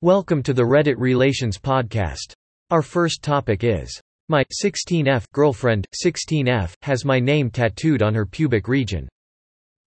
Welcome 0.00 0.44
to 0.44 0.52
the 0.52 0.62
Reddit 0.62 0.94
Relations 0.96 1.58
Podcast. 1.58 2.32
Our 2.70 2.82
first 2.82 3.20
topic 3.20 3.64
is 3.64 4.00
My 4.28 4.44
16F 4.62 5.24
girlfriend, 5.32 5.88
16F, 6.04 6.72
has 6.82 7.04
my 7.04 7.18
name 7.18 7.50
tattooed 7.50 8.00
on 8.00 8.14
her 8.14 8.24
pubic 8.24 8.68
region. 8.68 9.08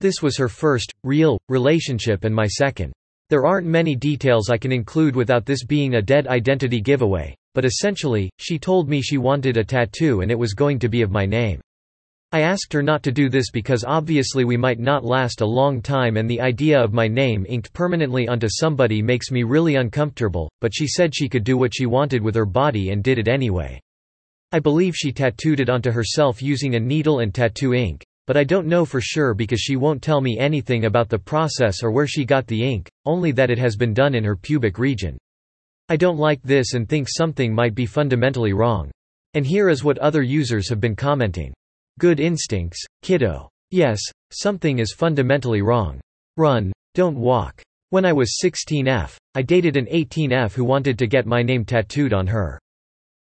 This 0.01 0.21
was 0.21 0.35
her 0.35 0.49
first, 0.49 0.91
real, 1.05 1.39
relationship 1.47 2.25
and 2.25 2.35
my 2.35 2.45
second. 2.45 2.91
There 3.29 3.45
aren't 3.45 3.67
many 3.67 3.95
details 3.95 4.49
I 4.49 4.57
can 4.57 4.73
include 4.73 5.15
without 5.15 5.45
this 5.45 5.63
being 5.63 5.95
a 5.95 6.01
dead 6.01 6.27
identity 6.27 6.81
giveaway, 6.81 7.33
but 7.53 7.63
essentially, 7.63 8.29
she 8.37 8.59
told 8.59 8.89
me 8.89 9.01
she 9.01 9.17
wanted 9.17 9.55
a 9.55 9.63
tattoo 9.63 10.19
and 10.19 10.29
it 10.29 10.37
was 10.37 10.53
going 10.53 10.77
to 10.79 10.89
be 10.89 11.03
of 11.03 11.11
my 11.11 11.25
name. 11.25 11.61
I 12.33 12.43
asked 12.43 12.71
her 12.71 12.81
not 12.81 13.03
to 13.03 13.11
do 13.11 13.27
this 13.27 13.51
because 13.51 13.83
obviously 13.85 14.45
we 14.45 14.55
might 14.55 14.79
not 14.79 15.03
last 15.03 15.41
a 15.41 15.45
long 15.45 15.81
time 15.81 16.15
and 16.15 16.29
the 16.29 16.39
idea 16.39 16.81
of 16.81 16.93
my 16.93 17.05
name 17.05 17.45
inked 17.49 17.73
permanently 17.73 18.29
onto 18.29 18.47
somebody 18.49 19.01
makes 19.01 19.31
me 19.31 19.43
really 19.43 19.75
uncomfortable, 19.75 20.49
but 20.61 20.73
she 20.73 20.87
said 20.87 21.13
she 21.13 21.27
could 21.27 21.43
do 21.43 21.57
what 21.57 21.75
she 21.75 21.85
wanted 21.85 22.21
with 22.21 22.35
her 22.35 22.45
body 22.45 22.91
and 22.91 23.03
did 23.03 23.19
it 23.19 23.27
anyway. 23.27 23.81
I 24.53 24.59
believe 24.59 24.95
she 24.95 25.11
tattooed 25.11 25.59
it 25.59 25.69
onto 25.69 25.91
herself 25.91 26.41
using 26.41 26.75
a 26.75 26.79
needle 26.79 27.19
and 27.19 27.33
tattoo 27.33 27.73
ink, 27.73 28.01
but 28.27 28.37
I 28.37 28.45
don't 28.45 28.65
know 28.65 28.85
for 28.85 29.01
sure 29.01 29.33
because 29.33 29.59
she 29.59 29.75
won't 29.75 30.01
tell 30.01 30.21
me 30.21 30.39
anything 30.39 30.85
about 30.85 31.09
the 31.09 31.19
process 31.19 31.83
or 31.83 31.91
where 31.91 32.07
she 32.07 32.23
got 32.23 32.47
the 32.47 32.63
ink, 32.63 32.89
only 33.05 33.33
that 33.33 33.49
it 33.49 33.57
has 33.57 33.75
been 33.75 33.93
done 33.93 34.15
in 34.15 34.23
her 34.23 34.37
pubic 34.37 34.77
region. 34.77 35.17
I 35.89 35.97
don't 35.97 36.17
like 36.17 36.41
this 36.43 36.75
and 36.75 36.87
think 36.87 37.09
something 37.09 37.53
might 37.53 37.75
be 37.75 37.85
fundamentally 37.85 38.53
wrong. 38.53 38.89
And 39.33 39.45
here 39.45 39.67
is 39.67 39.83
what 39.83 39.97
other 39.97 40.21
users 40.21 40.69
have 40.69 40.79
been 40.79 40.95
commenting. 40.95 41.53
Good 41.99 42.19
instincts, 42.19 42.83
kiddo. 43.01 43.49
Yes, 43.69 43.99
something 44.31 44.79
is 44.79 44.95
fundamentally 44.97 45.61
wrong. 45.61 46.01
Run. 46.37 46.71
Don't 46.93 47.17
walk. 47.17 47.61
When 47.89 48.05
I 48.05 48.13
was 48.13 48.39
16F, 48.43 49.17
I 49.35 49.41
dated 49.41 49.77
an 49.77 49.85
18F 49.85 50.53
who 50.53 50.63
wanted 50.63 50.97
to 50.99 51.07
get 51.07 51.25
my 51.25 51.41
name 51.41 51.65
tattooed 51.65 52.13
on 52.13 52.27
her. 52.27 52.59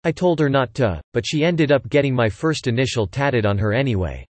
I 0.04 0.12
told 0.12 0.38
her 0.40 0.50
not 0.50 0.74
to, 0.74 1.00
but 1.12 1.24
she 1.26 1.44
ended 1.44 1.72
up 1.72 1.88
getting 1.88 2.14
my 2.14 2.28
first 2.28 2.66
initial 2.66 3.06
tatted 3.06 3.46
on 3.46 3.58
her 3.58 3.72
anyway. 3.72 4.26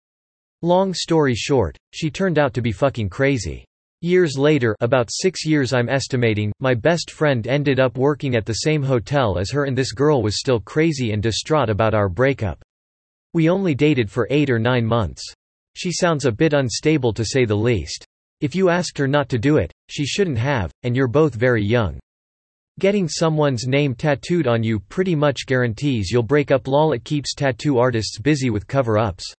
Long 0.62 0.94
story 0.94 1.36
short, 1.36 1.78
she 1.94 2.10
turned 2.10 2.40
out 2.40 2.54
to 2.56 2.62
be 2.62 2.72
fucking 2.72 3.10
crazy. 3.10 3.66
Years 4.02 4.38
later 4.38 4.76
about 4.80 5.10
six 5.12 5.46
years 5.46 5.74
I'm 5.74 5.90
estimating, 5.90 6.52
my 6.60 6.74
best 6.74 7.12
friend 7.12 7.46
ended 7.46 7.80
up 7.80 7.98
working 7.98 8.36
at 8.36 8.46
the 8.46 8.54
same 8.54 8.82
hotel 8.82 9.38
as 9.38 9.52
her 9.52 9.66
and 9.66 9.78
this 9.78 9.92
girl 9.92 10.24
was 10.24 10.40
still 10.40 10.60
crazy 10.60 11.12
and 11.12 11.22
distraught 11.22 11.70
about 11.70 11.94
our 11.94 12.08
breakup. 12.08 12.64
We 13.34 13.50
only 13.50 13.76
dated 13.76 14.10
for 14.10 14.28
eight 14.32 14.50
or 14.50 14.58
nine 14.58 14.86
months. 14.86 15.22
She 15.76 15.92
sounds 15.92 16.26
a 16.26 16.32
bit 16.32 16.54
unstable 16.54 17.14
to 17.14 17.24
say 17.24 17.46
the 17.46 17.56
least. 17.56 18.06
If 18.42 18.56
you 18.56 18.70
asked 18.70 18.98
her 18.98 19.08
not 19.08 19.30
to 19.30 19.38
do 19.38 19.58
it, 19.58 19.72
she 19.88 20.06
shouldn't 20.06 20.38
have, 20.38 20.72
and 20.84 20.96
you're 20.96 21.08
both 21.08 21.36
very 21.36 21.64
young. 21.64 22.00
Getting 22.80 23.08
someone's 23.08 23.68
name 23.68 23.94
tattooed 23.94 24.48
on 24.48 24.64
you 24.64 24.80
pretty 24.80 25.14
much 25.14 25.46
guarantees 25.46 26.10
you'll 26.10 26.24
break 26.24 26.50
up 26.50 26.68
lol 26.68 26.94
it 26.94 27.04
keeps 27.04 27.36
tattoo 27.36 27.78
artists 27.78 28.18
busy 28.18 28.50
with 28.50 28.66
cover-ups. 28.66 29.34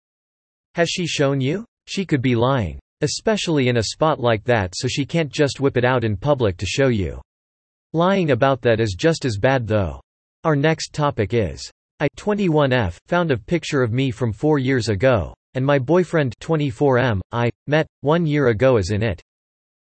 Has 0.74 0.88
she 0.88 1.06
shown 1.06 1.40
you? 1.40 1.64
She 1.86 2.04
could 2.04 2.22
be 2.22 2.36
lying. 2.36 2.78
Especially 3.00 3.68
in 3.68 3.78
a 3.78 3.82
spot 3.82 4.20
like 4.20 4.44
that 4.44 4.74
so 4.76 4.86
she 4.86 5.06
can't 5.06 5.32
just 5.32 5.58
whip 5.58 5.76
it 5.78 5.84
out 5.84 6.04
in 6.04 6.16
public 6.16 6.58
to 6.58 6.66
show 6.66 6.88
you. 6.88 7.20
Lying 7.92 8.30
about 8.30 8.60
that 8.62 8.78
is 8.78 8.94
just 8.96 9.24
as 9.24 9.38
bad 9.38 9.66
though. 9.66 10.00
Our 10.44 10.54
next 10.54 10.92
topic 10.92 11.34
is 11.34 11.70
I 12.02 12.08
21F 12.16 12.96
found 13.08 13.30
a 13.30 13.36
picture 13.36 13.82
of 13.82 13.92
me 13.92 14.10
from 14.10 14.32
4 14.32 14.58
years 14.58 14.88
ago 14.88 15.34
and 15.52 15.66
my 15.66 15.78
boyfriend 15.78 16.34
24M 16.40 17.20
I 17.30 17.50
met 17.66 17.86
1 18.00 18.24
year 18.24 18.46
ago 18.46 18.78
is 18.78 18.90
in 18.90 19.02
it. 19.02 19.20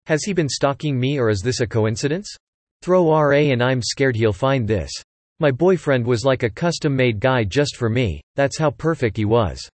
Has 0.04 0.22
he 0.22 0.34
been 0.34 0.48
stalking 0.48 1.00
me 1.00 1.18
or 1.18 1.30
is 1.30 1.40
this 1.40 1.60
a 1.60 1.66
coincidence? 1.66 2.28
Throw 2.82 3.10
RA 3.10 3.38
and 3.38 3.62
I'm 3.62 3.80
scared 3.80 4.14
he'll 4.14 4.34
find 4.34 4.68
this. 4.68 4.90
My 5.40 5.50
boyfriend 5.50 6.04
was 6.04 6.22
like 6.22 6.42
a 6.42 6.50
custom-made 6.50 7.18
guy 7.18 7.44
just 7.44 7.76
for 7.76 7.88
me. 7.88 8.20
That's 8.36 8.58
how 8.58 8.72
perfect 8.72 9.16
he 9.16 9.24
was. 9.24 9.66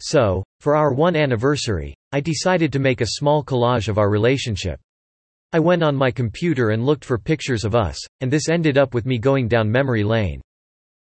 So, 0.00 0.42
for 0.58 0.74
our 0.74 0.92
1 0.92 1.14
anniversary, 1.14 1.94
I 2.10 2.18
decided 2.18 2.72
to 2.72 2.80
make 2.80 3.00
a 3.00 3.10
small 3.10 3.44
collage 3.44 3.86
of 3.86 3.96
our 3.96 4.10
relationship. 4.10 4.80
I 5.52 5.60
went 5.60 5.84
on 5.84 5.94
my 5.94 6.10
computer 6.10 6.70
and 6.70 6.84
looked 6.84 7.04
for 7.04 7.16
pictures 7.16 7.64
of 7.64 7.76
us, 7.76 7.96
and 8.22 8.28
this 8.28 8.48
ended 8.48 8.76
up 8.76 8.92
with 8.92 9.06
me 9.06 9.18
going 9.18 9.46
down 9.46 9.70
memory 9.70 10.02
lane. 10.02 10.40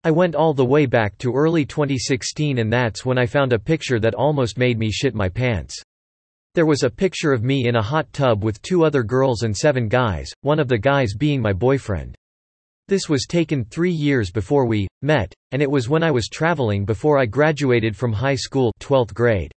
I 0.04 0.10
went 0.10 0.34
all 0.34 0.52
the 0.52 0.64
way 0.64 0.86
back 0.86 1.16
to 1.18 1.32
early 1.32 1.64
2016 1.64 2.58
and 2.58 2.72
that's 2.72 3.06
when 3.06 3.18
I 3.18 3.26
found 3.26 3.52
a 3.52 3.58
picture 3.58 4.00
that 4.00 4.14
almost 4.14 4.58
made 4.58 4.76
me 4.76 4.90
shit 4.90 5.14
my 5.14 5.28
pants. 5.28 5.80
There 6.54 6.66
was 6.66 6.82
a 6.82 6.90
picture 6.90 7.32
of 7.32 7.44
me 7.44 7.68
in 7.68 7.76
a 7.76 7.82
hot 7.82 8.12
tub 8.12 8.42
with 8.42 8.60
two 8.62 8.84
other 8.84 9.04
girls 9.04 9.44
and 9.44 9.56
seven 9.56 9.86
guys, 9.86 10.32
one 10.40 10.58
of 10.58 10.66
the 10.66 10.76
guys 10.76 11.14
being 11.14 11.40
my 11.40 11.52
boyfriend. 11.52 12.16
This 12.88 13.08
was 13.08 13.26
taken 13.28 13.64
three 13.64 13.92
years 13.92 14.32
before 14.32 14.66
we 14.66 14.88
met, 15.02 15.32
and 15.52 15.62
it 15.62 15.70
was 15.70 15.88
when 15.88 16.02
I 16.02 16.10
was 16.10 16.28
traveling 16.28 16.84
before 16.84 17.16
I 17.16 17.26
graduated 17.26 17.96
from 17.96 18.12
high 18.12 18.34
school 18.34 18.72
12th 18.80 19.14
grade. 19.14 19.52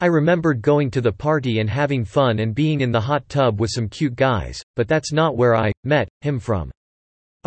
I 0.00 0.06
remembered 0.06 0.60
going 0.60 0.90
to 0.90 1.00
the 1.00 1.12
party 1.12 1.60
and 1.60 1.70
having 1.70 2.04
fun 2.04 2.40
and 2.40 2.52
being 2.52 2.80
in 2.80 2.90
the 2.90 3.00
hot 3.00 3.28
tub 3.28 3.60
with 3.60 3.70
some 3.70 3.88
cute 3.88 4.16
guys, 4.16 4.60
but 4.74 4.88
that's 4.88 5.12
not 5.12 5.36
where 5.36 5.54
I 5.54 5.70
met 5.84 6.08
him 6.20 6.40
from. 6.40 6.72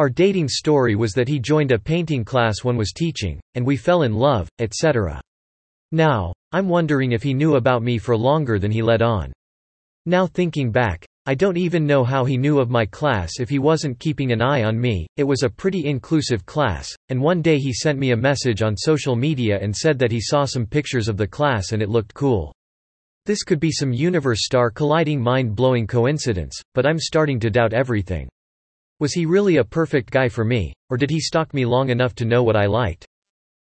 Our 0.02 0.10
dating 0.10 0.48
story 0.48 0.96
was 0.96 1.14
that 1.14 1.28
he 1.28 1.38
joined 1.38 1.72
a 1.72 1.78
painting 1.78 2.26
class 2.26 2.64
one 2.64 2.76
was 2.76 2.92
teaching, 2.92 3.40
and 3.54 3.64
we 3.64 3.78
fell 3.78 4.02
in 4.02 4.16
love, 4.16 4.50
etc. 4.58 5.22
Now, 5.92 6.34
I'm 6.52 6.68
wondering 6.68 7.12
if 7.12 7.22
he 7.22 7.36
knew 7.36 7.54
about 7.54 7.84
me 7.84 8.00
for 8.00 8.18
longer 8.18 8.58
than 8.58 8.72
he 8.72 8.82
let 8.82 9.04
on. 9.04 9.32
Now 10.08 10.26
thinking 10.26 10.72
back, 10.72 11.06
I 11.28 11.36
don't 11.36 11.56
even 11.56 11.86
know 11.86 12.04
how 12.04 12.26
he 12.26 12.36
knew 12.36 12.60
of 12.60 12.72
my 12.72 12.84
class 12.84 13.34
if 13.40 13.48
he 13.48 13.60
wasn't 13.60 14.00
keeping 14.00 14.32
an 14.32 14.42
eye 14.42 14.64
on 14.64 14.82
me. 14.82 15.06
It 15.18 15.24
was 15.24 15.44
a 15.44 15.50
pretty 15.52 15.86
inclusive 15.86 16.48
class, 16.48 16.90
and 17.10 17.22
one 17.22 17.44
day 17.44 17.60
he 17.60 17.72
sent 17.72 18.00
me 18.00 18.10
a 18.10 18.18
message 18.18 18.64
on 18.64 18.76
social 18.76 19.16
media 19.16 19.60
and 19.62 19.76
said 19.76 20.00
that 20.00 20.12
he 20.12 20.20
saw 20.20 20.46
some 20.46 20.66
pictures 20.66 21.10
of 21.10 21.18
the 21.18 21.28
class 21.28 21.74
and 21.74 21.82
it 21.84 21.90
looked 21.90 22.16
cool. 22.16 22.52
This 23.28 23.44
could 23.44 23.60
be 23.60 23.72
some 23.72 23.94
universe 23.94 24.46
star 24.46 24.72
colliding 24.72 25.22
mind 25.22 25.56
blowing 25.56 25.86
coincidence, 25.86 26.60
but 26.74 26.88
I'm 26.88 26.98
starting 26.98 27.40
to 27.42 27.52
doubt 27.52 27.74
everything. 27.74 28.28
Was 29.02 29.14
he 29.14 29.26
really 29.26 29.58
a 29.58 29.64
perfect 29.64 30.12
guy 30.12 30.30
for 30.30 30.46
me, 30.46 30.74
or 30.92 30.96
did 30.96 31.10
he 31.10 31.20
stalk 31.20 31.56
me 31.56 31.66
long 31.66 31.90
enough 31.90 32.14
to 32.16 32.26
know 32.26 32.44
what 32.44 32.56
I 32.56 32.68
liked? 32.68 33.04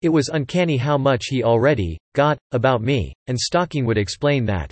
It 0.01 0.09
was 0.09 0.29
uncanny 0.29 0.77
how 0.77 0.97
much 0.99 1.25
he 1.27 1.43
already 1.43 1.99
got 2.15 2.39
about 2.53 2.81
me, 2.81 3.13
and 3.27 3.37
stalking 3.37 3.85
would 3.87 3.99
explain 3.99 4.45
that. 4.45 4.71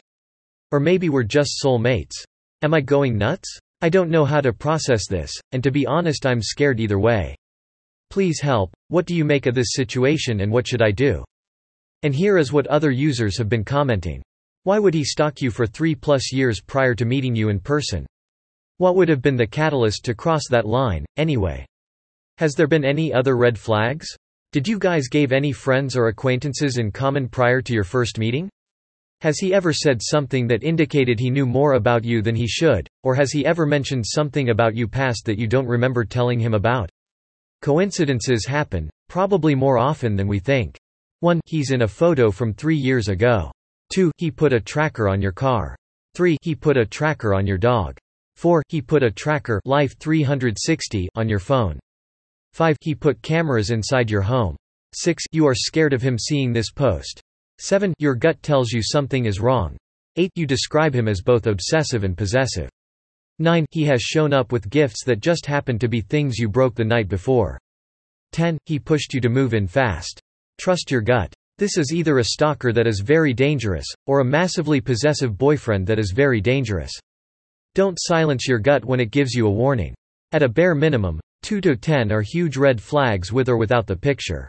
Or 0.71 0.79
maybe 0.79 1.09
we're 1.09 1.25
just 1.25 1.59
soul 1.59 1.81
mates. 1.81 2.25
Am 2.63 2.73
I 2.73 2.83
going 2.83 3.19
nuts? 3.19 3.59
I 3.83 3.89
don't 3.89 4.11
know 4.11 4.25
how 4.25 4.41
to 4.43 4.53
process 4.53 5.09
this, 5.09 5.33
and 5.51 5.61
to 5.65 5.73
be 5.73 5.89
honest 5.89 6.25
I'm 6.25 6.41
scared 6.41 6.79
either 6.79 7.01
way. 7.01 7.35
Please 8.11 8.39
help, 8.41 8.73
what 8.91 9.07
do 9.07 9.17
you 9.17 9.25
make 9.25 9.47
of 9.47 9.57
this 9.57 9.73
situation 9.73 10.39
and 10.39 10.53
what 10.53 10.69
should 10.69 10.83
I 10.83 10.93
do? 10.93 11.25
And 12.05 12.15
here 12.15 12.39
is 12.39 12.53
what 12.53 12.69
other 12.69 12.93
users 12.93 13.37
have 13.39 13.49
been 13.49 13.65
commenting. 13.65 14.23
Why 14.63 14.79
would 14.79 14.95
he 14.95 15.03
stalk 15.03 15.43
you 15.43 15.51
for 15.51 15.67
three 15.67 15.97
plus 15.97 16.33
years 16.33 16.61
prior 16.61 16.95
to 16.95 17.05
meeting 17.05 17.35
you 17.35 17.49
in 17.49 17.59
person? 17.59 18.07
What 18.79 18.97
would 18.97 19.09
have 19.09 19.23
been 19.23 19.37
the 19.37 19.47
catalyst 19.47 20.05
to 20.05 20.15
cross 20.15 20.43
that 20.51 20.67
line, 20.67 21.05
anyway? 21.17 21.65
Has 22.39 22.55
there 22.55 22.67
been 22.67 22.85
any 22.85 23.13
other 23.13 23.37
red 23.37 23.57
flags? 23.57 24.09
Did 24.51 24.67
you 24.67 24.81
guys 24.81 25.07
gave 25.09 25.31
any 25.31 25.53
friends 25.53 25.97
or 25.97 26.09
acquaintances 26.09 26.79
in 26.79 26.91
common 26.91 27.29
prior 27.29 27.63
to 27.63 27.73
your 27.73 27.85
first 27.85 28.19
meeting? 28.19 28.51
Has 29.21 29.39
he 29.39 29.55
ever 29.55 29.73
said 29.73 30.01
something 30.03 30.49
that 30.49 30.65
indicated 30.65 31.21
he 31.21 31.31
knew 31.31 31.47
more 31.47 31.75
about 31.75 32.05
you 32.05 32.21
than 32.21 32.35
he 32.35 32.49
should, 32.49 32.89
or 33.05 33.15
has 33.15 33.31
he 33.31 33.47
ever 33.47 33.65
mentioned 33.65 34.05
something 34.05 34.51
about 34.51 34.75
you 34.75 34.89
past 34.89 35.25
that 35.25 35.39
you 35.39 35.47
don't 35.47 35.67
remember 35.67 36.05
telling 36.05 36.41
him 36.41 36.55
about? 36.55 36.91
Coincidences 37.63 38.45
happen, 38.45 38.91
probably 39.09 39.55
more 39.55 39.79
often 39.79 40.17
than 40.17 40.27
we 40.27 40.41
think. 40.41 40.77
1. 41.21 41.41
He's 41.47 41.71
in 41.71 41.83
a 41.83 41.89
photo 41.89 42.31
from 42.31 42.53
three 42.53 42.77
years 42.77 43.09
ago. 43.09 43.53
2. 43.95 44.11
He 44.19 44.31
put 44.31 44.53
a 44.53 44.61
tracker 44.61 45.09
on 45.09 45.23
your 45.23 45.33
car. 45.33 45.77
3. 46.17 46.37
He 46.43 46.55
put 46.55 46.77
a 46.77 46.85
tracker 46.85 47.33
on 47.35 47.47
your 47.47 47.57
dog. 47.57 47.97
4. 48.37 48.63
He 48.69 48.83
put 48.83 49.03
a 49.03 49.11
tracker 49.11 49.61
Life 49.65 49.97
360 49.99 51.09
on 51.15 51.29
your 51.29 51.39
phone. 51.39 51.79
5. 52.53 52.77
He 52.81 52.95
put 52.95 53.23
cameras 53.23 53.71
inside 53.71 54.11
your 54.11 54.23
home. 54.23 54.57
6. 54.95 55.25
You 55.33 55.47
are 55.47 55.55
scared 55.55 55.93
of 55.93 56.03
him 56.03 56.19
seeing 56.19 56.53
this 56.53 56.71
post. 56.71 57.21
7. 57.59 57.93
Your 57.99 58.15
gut 58.15 58.43
tells 58.43 58.71
you 58.71 58.83
something 58.83 59.27
is 59.27 59.41
wrong. 59.41 59.77
8. 60.17 60.31
You 60.37 60.47
describe 60.47 60.95
him 60.95 61.09
as 61.09 61.21
both 61.21 61.47
obsessive 61.47 62.05
and 62.05 62.17
possessive. 62.17 62.69
9. 63.41 63.67
He 63.71 63.85
has 63.85 64.01
shown 64.01 64.33
up 64.33 64.53
with 64.53 64.71
gifts 64.71 65.05
that 65.05 65.21
just 65.21 65.47
happened 65.47 65.81
to 65.81 65.89
be 65.89 66.01
things 66.01 66.39
you 66.39 66.49
broke 66.49 66.77
the 66.77 66.85
night 66.85 67.09
before. 67.09 67.59
10. 68.33 68.59
He 68.67 68.79
pushed 68.79 69.15
you 69.15 69.21
to 69.21 69.29
move 69.29 69.55
in 69.55 69.67
fast. 69.67 70.21
Trust 70.61 70.91
your 70.91 71.01
gut. 71.01 71.33
This 71.59 71.77
is 71.77 71.93
either 71.93 72.19
a 72.19 72.25
stalker 72.25 72.73
that 72.73 72.87
is 72.87 73.01
very 73.01 73.33
dangerous, 73.33 73.87
or 74.07 74.21
a 74.21 74.25
massively 74.25 74.81
possessive 74.81 75.37
boyfriend 75.37 75.87
that 75.87 75.99
is 75.99 76.13
very 76.13 76.41
dangerous. 76.41 76.93
Don't 77.75 77.99
silence 78.01 78.47
your 78.47 78.61
gut 78.61 78.85
when 78.85 79.01
it 79.01 79.11
gives 79.11 79.35
you 79.35 79.49
a 79.49 79.51
warning. 79.51 79.95
At 80.31 80.45
a 80.45 80.49
bare 80.49 80.77
minimum, 80.77 81.19
2 81.43 81.61
to 81.63 81.75
10 81.75 82.13
are 82.13 82.23
huge 82.23 82.57
red 82.57 82.81
flags 82.81 83.33
with 83.33 83.49
or 83.49 83.57
without 83.57 83.87
the 83.89 83.97
picture. 83.97 84.49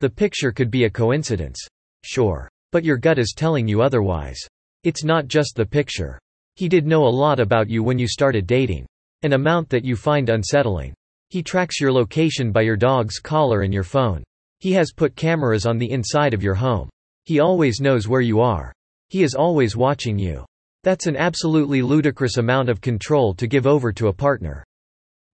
The 0.00 0.10
picture 0.10 0.52
could 0.52 0.70
be 0.70 0.84
a 0.84 0.90
coincidence. 0.90 1.58
Sure. 2.04 2.48
But 2.70 2.84
your 2.84 2.98
gut 2.98 3.18
is 3.18 3.34
telling 3.36 3.66
you 3.66 3.82
otherwise. 3.82 4.38
It's 4.84 5.02
not 5.02 5.26
just 5.26 5.56
the 5.56 5.66
picture. 5.66 6.20
He 6.54 6.68
did 6.68 6.86
know 6.86 7.04
a 7.04 7.08
lot 7.08 7.40
about 7.40 7.68
you 7.68 7.82
when 7.82 7.98
you 7.98 8.06
started 8.06 8.46
dating. 8.46 8.86
An 9.22 9.32
amount 9.32 9.68
that 9.70 9.84
you 9.84 9.96
find 9.96 10.28
unsettling. 10.28 10.94
He 11.30 11.42
tracks 11.42 11.80
your 11.80 11.92
location 11.92 12.52
by 12.52 12.62
your 12.62 12.76
dog's 12.76 13.18
collar 13.18 13.62
and 13.62 13.74
your 13.74 13.82
phone. 13.82 14.22
He 14.60 14.72
has 14.72 14.92
put 14.92 15.16
cameras 15.16 15.66
on 15.66 15.78
the 15.78 15.90
inside 15.90 16.32
of 16.32 16.44
your 16.44 16.54
home. 16.54 16.88
He 17.24 17.40
always 17.40 17.80
knows 17.80 18.06
where 18.06 18.20
you 18.20 18.40
are. 18.40 18.72
He 19.08 19.24
is 19.24 19.34
always 19.34 19.76
watching 19.76 20.16
you. 20.16 20.44
That's 20.86 21.08
an 21.08 21.16
absolutely 21.16 21.82
ludicrous 21.82 22.36
amount 22.36 22.68
of 22.68 22.80
control 22.80 23.34
to 23.34 23.48
give 23.48 23.66
over 23.66 23.92
to 23.92 24.06
a 24.06 24.12
partner. 24.12 24.64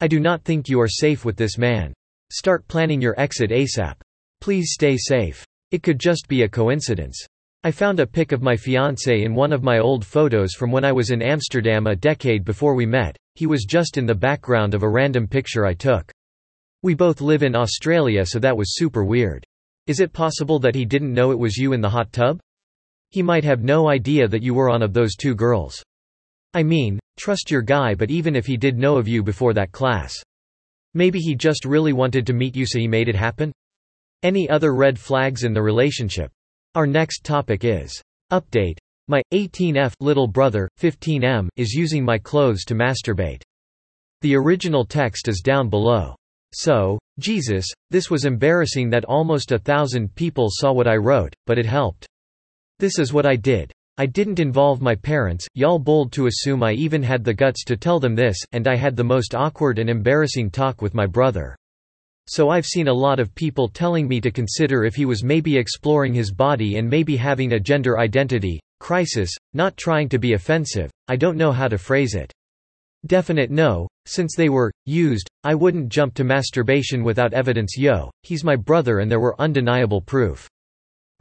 I 0.00 0.08
do 0.08 0.18
not 0.18 0.42
think 0.44 0.66
you 0.66 0.80
are 0.80 0.88
safe 0.88 1.26
with 1.26 1.36
this 1.36 1.58
man. 1.58 1.92
Start 2.30 2.66
planning 2.68 3.02
your 3.02 3.14
exit 3.20 3.50
ASAP. 3.50 3.96
Please 4.40 4.72
stay 4.72 4.96
safe. 4.96 5.44
It 5.70 5.82
could 5.82 5.98
just 5.98 6.26
be 6.26 6.44
a 6.44 6.48
coincidence. 6.48 7.22
I 7.64 7.70
found 7.70 8.00
a 8.00 8.06
pic 8.06 8.32
of 8.32 8.40
my 8.40 8.54
fiancé 8.54 9.26
in 9.26 9.34
one 9.34 9.52
of 9.52 9.62
my 9.62 9.78
old 9.78 10.06
photos 10.06 10.54
from 10.54 10.72
when 10.72 10.86
I 10.86 10.92
was 10.92 11.10
in 11.10 11.20
Amsterdam 11.20 11.86
a 11.86 11.94
decade 11.94 12.46
before 12.46 12.74
we 12.74 12.86
met, 12.86 13.14
he 13.34 13.44
was 13.44 13.66
just 13.66 13.98
in 13.98 14.06
the 14.06 14.14
background 14.14 14.72
of 14.72 14.82
a 14.82 14.88
random 14.88 15.26
picture 15.26 15.66
I 15.66 15.74
took. 15.74 16.10
We 16.82 16.94
both 16.94 17.20
live 17.20 17.42
in 17.42 17.54
Australia 17.54 18.24
so 18.24 18.38
that 18.38 18.56
was 18.56 18.74
super 18.74 19.04
weird. 19.04 19.44
Is 19.86 20.00
it 20.00 20.14
possible 20.14 20.58
that 20.60 20.74
he 20.74 20.86
didn't 20.86 21.12
know 21.12 21.30
it 21.30 21.38
was 21.38 21.58
you 21.58 21.74
in 21.74 21.82
the 21.82 21.90
hot 21.90 22.10
tub? 22.10 22.40
He 23.12 23.22
might 23.22 23.44
have 23.44 23.62
no 23.62 23.88
idea 23.88 24.26
that 24.26 24.42
you 24.42 24.54
were 24.54 24.70
one 24.70 24.82
of 24.82 24.94
those 24.94 25.14
two 25.14 25.34
girls. 25.34 25.82
I 26.54 26.62
mean, 26.62 26.98
trust 27.18 27.50
your 27.50 27.62
guy 27.62 27.94
but 27.94 28.10
even 28.10 28.34
if 28.34 28.46
he 28.46 28.56
did 28.56 28.78
know 28.78 28.96
of 28.96 29.06
you 29.06 29.22
before 29.22 29.52
that 29.52 29.70
class. 29.70 30.14
Maybe 30.94 31.18
he 31.18 31.34
just 31.34 31.64
really 31.64 31.92
wanted 31.92 32.26
to 32.26 32.32
meet 32.32 32.56
you 32.56 32.66
so 32.66 32.78
he 32.78 32.88
made 32.88 33.08
it 33.08 33.14
happen? 33.14 33.52
Any 34.22 34.48
other 34.48 34.74
red 34.74 34.98
flags 34.98 35.44
in 35.44 35.52
the 35.52 35.62
relationship? 35.62 36.30
Our 36.74 36.86
next 36.86 37.22
topic 37.22 37.64
is 37.64 38.02
Update. 38.32 38.78
My 39.08 39.20
18F 39.34 39.92
little 40.00 40.26
brother, 40.26 40.66
15M, 40.80 41.48
is 41.56 41.74
using 41.74 42.02
my 42.02 42.16
clothes 42.16 42.64
to 42.64 42.74
masturbate. 42.74 43.42
The 44.22 44.36
original 44.36 44.86
text 44.86 45.28
is 45.28 45.42
down 45.42 45.68
below. 45.68 46.16
So, 46.54 46.98
Jesus, 47.18 47.66
this 47.90 48.10
was 48.10 48.24
embarrassing 48.24 48.88
that 48.88 49.04
almost 49.04 49.52
a 49.52 49.58
thousand 49.58 50.14
people 50.14 50.48
saw 50.50 50.72
what 50.72 50.88
I 50.88 50.96
wrote, 50.96 51.34
but 51.46 51.58
it 51.58 51.66
helped. 51.66 52.06
This 52.82 52.98
is 52.98 53.12
what 53.12 53.26
I 53.26 53.36
did. 53.36 53.70
I 53.96 54.06
didn't 54.06 54.40
involve 54.40 54.82
my 54.82 54.96
parents, 54.96 55.46
y'all 55.54 55.78
bold 55.78 56.10
to 56.14 56.26
assume 56.26 56.64
I 56.64 56.72
even 56.72 57.00
had 57.00 57.22
the 57.22 57.32
guts 57.32 57.62
to 57.66 57.76
tell 57.76 58.00
them 58.00 58.16
this, 58.16 58.36
and 58.50 58.66
I 58.66 58.74
had 58.74 58.96
the 58.96 59.04
most 59.04 59.36
awkward 59.36 59.78
and 59.78 59.88
embarrassing 59.88 60.50
talk 60.50 60.82
with 60.82 60.92
my 60.92 61.06
brother. 61.06 61.54
So 62.26 62.48
I've 62.48 62.66
seen 62.66 62.88
a 62.88 62.92
lot 62.92 63.20
of 63.20 63.36
people 63.36 63.68
telling 63.68 64.08
me 64.08 64.20
to 64.22 64.32
consider 64.32 64.82
if 64.82 64.96
he 64.96 65.04
was 65.04 65.22
maybe 65.22 65.56
exploring 65.56 66.12
his 66.12 66.32
body 66.32 66.76
and 66.78 66.90
maybe 66.90 67.16
having 67.16 67.52
a 67.52 67.60
gender 67.60 68.00
identity 68.00 68.58
crisis, 68.80 69.30
not 69.52 69.76
trying 69.76 70.08
to 70.08 70.18
be 70.18 70.32
offensive, 70.32 70.90
I 71.06 71.14
don't 71.14 71.38
know 71.38 71.52
how 71.52 71.68
to 71.68 71.78
phrase 71.78 72.16
it. 72.16 72.32
Definite 73.06 73.52
no, 73.52 73.86
since 74.06 74.34
they 74.34 74.48
were 74.48 74.72
used, 74.86 75.28
I 75.44 75.54
wouldn't 75.54 75.88
jump 75.88 76.14
to 76.14 76.24
masturbation 76.24 77.04
without 77.04 77.32
evidence 77.32 77.78
yo, 77.78 78.10
he's 78.24 78.42
my 78.42 78.56
brother 78.56 78.98
and 78.98 79.08
there 79.08 79.20
were 79.20 79.40
undeniable 79.40 80.00
proof. 80.00 80.48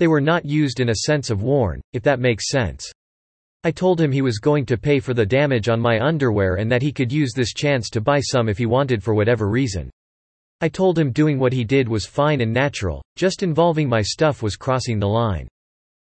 They 0.01 0.07
were 0.07 0.19
not 0.19 0.45
used 0.45 0.79
in 0.79 0.89
a 0.89 0.95
sense 1.05 1.29
of 1.29 1.43
worn, 1.43 1.79
if 1.93 2.01
that 2.01 2.19
makes 2.19 2.49
sense. 2.49 2.91
I 3.63 3.69
told 3.69 4.01
him 4.01 4.11
he 4.11 4.23
was 4.23 4.39
going 4.39 4.65
to 4.65 4.75
pay 4.75 4.99
for 4.99 5.13
the 5.13 5.27
damage 5.27 5.69
on 5.69 5.79
my 5.79 5.99
underwear 5.99 6.55
and 6.55 6.71
that 6.71 6.81
he 6.81 6.91
could 6.91 7.11
use 7.11 7.33
this 7.35 7.53
chance 7.53 7.87
to 7.91 8.01
buy 8.01 8.19
some 8.19 8.49
if 8.49 8.57
he 8.57 8.65
wanted 8.65 9.03
for 9.03 9.13
whatever 9.13 9.47
reason. 9.47 9.91
I 10.59 10.69
told 10.69 10.97
him 10.97 11.11
doing 11.11 11.37
what 11.37 11.53
he 11.53 11.63
did 11.63 11.87
was 11.87 12.07
fine 12.07 12.41
and 12.41 12.51
natural, 12.51 13.03
just 13.15 13.43
involving 13.43 13.87
my 13.87 14.01
stuff 14.01 14.41
was 14.41 14.55
crossing 14.55 14.97
the 14.97 15.07
line. 15.07 15.47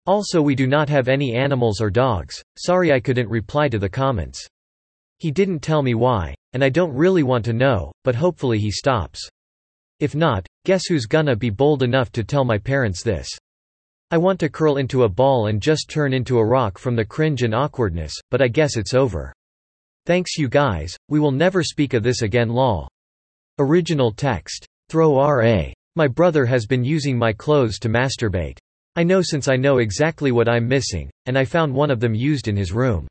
Also 0.05 0.43
we 0.43 0.55
do 0.55 0.67
not 0.67 0.91
have 0.91 1.09
any 1.09 1.35
animals 1.35 1.81
or 1.81 1.89
dogs, 1.89 2.43
sorry 2.59 2.93
I 2.93 3.01
couldn't 3.01 3.31
reply 3.31 3.71
to 3.71 3.79
the 3.79 3.89
comments. 3.89 4.47
He 5.19 5.31
didn't 5.31 5.61
tell 5.61 5.81
me 5.81 5.95
why, 5.95 6.35
and 6.53 6.63
I 6.63 6.69
don't 6.69 6.95
really 6.95 7.23
want 7.23 7.47
to 7.47 7.55
know, 7.55 7.91
but 8.05 8.17
hopefully 8.17 8.59
he 8.59 8.71
stops. 8.71 9.27
If 9.99 10.15
not, 10.15 10.47
guess 10.67 10.85
who's 10.89 11.07
gonna 11.07 11.37
be 11.37 11.49
bold 11.49 11.83
enough 11.83 12.13
to 12.13 12.23
tell 12.23 12.45
my 12.45 12.59
parents 12.59 13.03
this. 13.03 13.31
I 14.11 14.17
want 14.17 14.41
to 14.41 14.49
curl 14.49 14.79
into 14.79 15.03
a 15.03 15.09
ball 15.09 15.49
and 15.49 15.61
just 15.61 15.91
turn 15.91 16.15
into 16.15 16.39
a 16.39 16.45
rock 16.45 16.79
from 16.79 16.97
the 16.97 17.05
cringe 17.05 17.43
and 17.43 17.55
awkwardness, 17.55 18.15
but 18.31 18.41
I 18.41 18.49
guess 18.49 18.79
it's 18.79 18.95
over. 18.95 19.35
Thanks 20.07 20.39
you 20.39 20.49
guys, 20.49 20.97
we 21.11 21.21
will 21.21 21.31
never 21.31 21.63
speak 21.63 21.93
of 21.93 22.03
this 22.03 22.23
again 22.23 22.49
lol. 22.49 22.89
Original 23.59 24.11
text. 24.11 24.65
Throw 24.89 25.21
RA. 25.21 25.65
My 25.95 26.09
brother 26.09 26.47
has 26.47 26.65
been 26.65 26.85
using 26.85 27.19
my 27.19 27.35
clothes 27.35 27.79
to 27.81 27.91
masturbate. 27.91 28.57
I 28.97 29.03
know 29.03 29.21
since 29.21 29.47
I 29.47 29.57
know 29.57 29.77
exactly 29.77 30.33
what 30.33 30.49
I'm 30.49 30.67
missing, 30.67 31.11
and 31.27 31.37
I 31.37 31.45
found 31.45 31.75
one 31.75 31.91
of 31.91 32.01
them 32.01 32.15
used 32.15 32.49
in 32.49 32.57
his 32.57 32.73
room. 32.73 33.09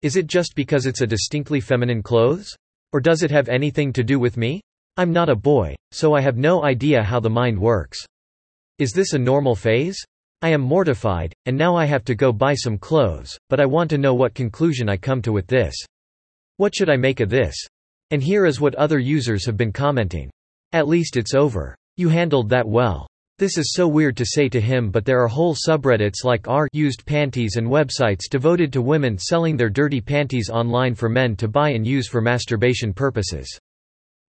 Is 0.00 0.16
it 0.16 0.28
just 0.28 0.54
because 0.54 0.86
it's 0.86 1.02
a 1.02 1.06
distinctly 1.06 1.60
feminine 1.60 2.02
clothes? 2.02 2.56
Or 2.94 3.00
does 3.00 3.22
it 3.22 3.30
have 3.30 3.50
anything 3.50 3.92
to 3.92 4.02
do 4.02 4.18
with 4.18 4.38
me? 4.38 4.62
I'm 4.96 5.12
not 5.12 5.28
a 5.28 5.36
boy, 5.36 5.74
so 5.90 6.14
I 6.14 6.22
have 6.22 6.38
no 6.38 6.64
idea 6.64 7.02
how 7.02 7.20
the 7.20 7.28
mind 7.28 7.60
works. 7.60 7.98
Is 8.78 8.92
this 8.92 9.12
a 9.12 9.18
normal 9.18 9.54
phase? 9.54 10.02
I 10.44 10.48
am 10.48 10.60
mortified, 10.60 11.32
and 11.46 11.56
now 11.56 11.76
I 11.76 11.84
have 11.84 12.04
to 12.06 12.16
go 12.16 12.32
buy 12.32 12.54
some 12.54 12.76
clothes, 12.76 13.38
but 13.48 13.60
I 13.60 13.64
want 13.64 13.88
to 13.90 13.98
know 13.98 14.12
what 14.12 14.34
conclusion 14.34 14.88
I 14.88 14.96
come 14.96 15.22
to 15.22 15.30
with 15.30 15.46
this. 15.46 15.72
What 16.56 16.74
should 16.74 16.90
I 16.90 16.96
make 16.96 17.20
of 17.20 17.30
this? 17.30 17.54
And 18.10 18.20
here 18.20 18.44
is 18.44 18.60
what 18.60 18.74
other 18.74 18.98
users 18.98 19.46
have 19.46 19.56
been 19.56 19.72
commenting. 19.72 20.30
At 20.72 20.88
least 20.88 21.16
it's 21.16 21.32
over. 21.32 21.76
You 21.96 22.08
handled 22.08 22.48
that 22.48 22.66
well. 22.66 23.06
This 23.38 23.56
is 23.56 23.72
so 23.72 23.86
weird 23.86 24.16
to 24.16 24.26
say 24.26 24.48
to 24.48 24.60
him 24.60 24.90
but 24.90 25.04
there 25.04 25.22
are 25.22 25.28
whole 25.28 25.54
subreddits 25.54 26.24
like 26.24 26.48
r 26.48 26.68
used 26.72 27.06
panties 27.06 27.54
and 27.56 27.68
websites 27.68 28.28
devoted 28.28 28.72
to 28.72 28.82
women 28.82 29.18
selling 29.18 29.56
their 29.56 29.70
dirty 29.70 30.00
panties 30.00 30.50
online 30.50 30.94
for 30.94 31.08
men 31.08 31.36
to 31.36 31.46
buy 31.46 31.70
and 31.70 31.86
use 31.86 32.08
for 32.08 32.20
masturbation 32.20 32.92
purposes. 32.92 33.58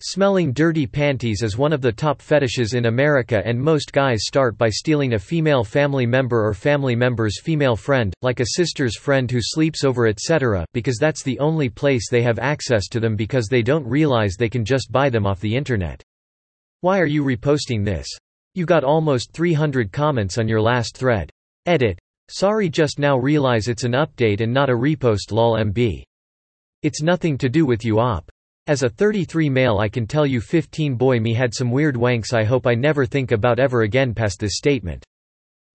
Smelling 0.05 0.51
dirty 0.51 0.85
panties 0.85 1.43
is 1.43 1.57
one 1.57 1.71
of 1.71 1.79
the 1.79 1.89
top 1.89 2.21
fetishes 2.21 2.73
in 2.73 2.87
America 2.87 3.41
and 3.45 3.57
most 3.57 3.93
guys 3.93 4.25
start 4.25 4.57
by 4.57 4.67
stealing 4.67 5.13
a 5.13 5.17
female 5.17 5.63
family 5.63 6.05
member 6.05 6.45
or 6.45 6.53
family 6.53 6.93
member's 6.93 7.39
female 7.39 7.77
friend, 7.77 8.13
like 8.21 8.41
a 8.41 8.47
sister's 8.55 8.97
friend 8.97 9.31
who 9.31 9.39
sleeps 9.41 9.85
over 9.85 10.07
etc. 10.07 10.65
because 10.73 10.97
that's 10.97 11.23
the 11.23 11.39
only 11.39 11.69
place 11.69 12.09
they 12.09 12.21
have 12.21 12.37
access 12.37 12.89
to 12.89 12.99
them 12.99 13.15
because 13.15 13.47
they 13.47 13.61
don't 13.61 13.87
realize 13.87 14.35
they 14.35 14.49
can 14.49 14.65
just 14.65 14.91
buy 14.91 15.09
them 15.09 15.25
off 15.25 15.39
the 15.39 15.55
internet. 15.55 16.03
Why 16.81 16.99
are 16.99 17.05
you 17.05 17.23
reposting 17.23 17.85
this? 17.85 18.09
You 18.55 18.65
got 18.65 18.83
almost 18.83 19.31
300 19.31 19.93
comments 19.93 20.37
on 20.37 20.49
your 20.49 20.61
last 20.61 20.97
thread. 20.97 21.29
Edit. 21.65 21.97
Sorry 22.29 22.67
just 22.67 22.99
now 22.99 23.17
realize 23.17 23.69
it's 23.69 23.85
an 23.85 23.93
update 23.93 24.41
and 24.41 24.53
not 24.53 24.69
a 24.69 24.73
repost 24.73 25.31
lol 25.31 25.53
mb. 25.53 26.03
It's 26.81 27.01
nothing 27.01 27.37
to 27.37 27.47
do 27.47 27.65
with 27.65 27.85
you 27.85 27.99
op. 28.01 28.29
As 28.65 28.81
a 28.81 28.87
33 28.87 29.49
male 29.49 29.79
I 29.79 29.89
can 29.89 30.07
tell 30.07 30.25
you 30.25 30.39
15 30.39 30.95
boy 30.95 31.19
me 31.19 31.33
had 31.33 31.53
some 31.53 31.69
weird 31.69 31.95
wanks 31.95 32.33
I 32.33 32.45
hope 32.45 32.65
I 32.65 32.75
never 32.75 33.05
think 33.05 33.33
about 33.33 33.59
ever 33.59 33.81
again 33.81 34.13
past 34.13 34.39
this 34.39 34.55
statement. 34.55 35.03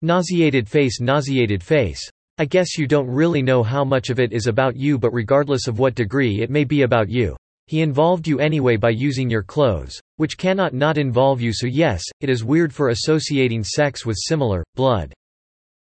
Nauseated 0.00 0.66
face 0.66 0.98
nauseated 0.98 1.62
face. 1.62 2.00
I 2.38 2.46
guess 2.46 2.78
you 2.78 2.86
don't 2.86 3.06
really 3.06 3.42
know 3.42 3.62
how 3.62 3.84
much 3.84 4.08
of 4.08 4.18
it 4.18 4.32
is 4.32 4.46
about 4.46 4.74
you 4.74 4.98
but 4.98 5.12
regardless 5.12 5.68
of 5.68 5.78
what 5.78 5.96
degree 5.96 6.40
it 6.40 6.48
may 6.48 6.64
be 6.64 6.80
about 6.80 7.10
you. 7.10 7.36
He 7.66 7.82
involved 7.82 8.26
you 8.26 8.40
anyway 8.40 8.76
by 8.76 8.88
using 8.88 9.28
your 9.28 9.42
clothes, 9.42 10.00
which 10.16 10.38
cannot 10.38 10.72
not 10.72 10.96
involve 10.96 11.42
you 11.42 11.52
so 11.52 11.66
yes, 11.66 12.02
it 12.22 12.30
is 12.30 12.42
weird 12.42 12.72
for 12.72 12.88
associating 12.88 13.62
sex 13.62 14.06
with 14.06 14.16
similar, 14.18 14.64
blood. 14.76 15.12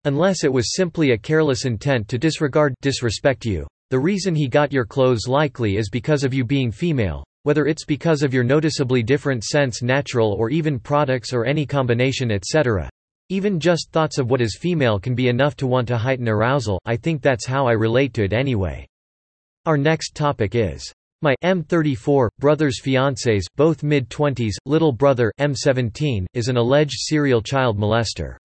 Unless 0.04 0.44
it 0.44 0.52
was 0.52 0.74
simply 0.76 1.12
a 1.12 1.18
careless 1.18 1.64
intent 1.64 2.06
to 2.08 2.18
disregard 2.18 2.74
disrespect 2.82 3.46
you. 3.46 3.66
The 3.90 3.98
reason 3.98 4.34
he 4.34 4.48
got 4.48 4.70
your 4.70 4.84
clothes 4.84 5.26
likely 5.26 5.78
is 5.78 5.88
because 5.88 6.22
of 6.22 6.34
you 6.34 6.44
being 6.44 6.70
female, 6.70 7.24
whether 7.44 7.64
it's 7.64 7.86
because 7.86 8.22
of 8.22 8.34
your 8.34 8.44
noticeably 8.44 9.02
different 9.02 9.42
sense 9.42 9.82
natural 9.82 10.34
or 10.34 10.50
even 10.50 10.78
products 10.78 11.32
or 11.32 11.46
any 11.46 11.64
combination 11.64 12.30
etc. 12.30 12.90
Even 13.30 13.58
just 13.58 13.90
thoughts 13.90 14.18
of 14.18 14.30
what 14.30 14.42
is 14.42 14.58
female 14.60 14.98
can 14.98 15.14
be 15.14 15.28
enough 15.28 15.56
to 15.56 15.66
want 15.66 15.88
to 15.88 15.96
heighten 15.96 16.28
arousal, 16.28 16.78
I 16.84 16.96
think 16.96 17.22
that's 17.22 17.46
how 17.46 17.66
I 17.66 17.72
relate 17.72 18.12
to 18.14 18.24
it 18.24 18.34
anyway. 18.34 18.86
Our 19.64 19.78
next 19.78 20.14
topic 20.14 20.54
is 20.54 20.92
my 21.22 21.34
M34 21.42 22.28
brother's 22.38 22.82
fiancés, 22.84 23.44
both 23.56 23.82
mid-20s, 23.82 24.52
little 24.66 24.92
brother 24.92 25.32
M17 25.40 26.26
is 26.34 26.48
an 26.48 26.58
alleged 26.58 26.98
serial 26.98 27.40
child 27.40 27.78
molester. 27.78 28.36